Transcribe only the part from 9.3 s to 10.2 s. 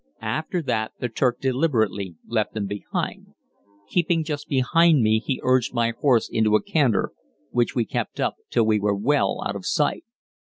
out of sight.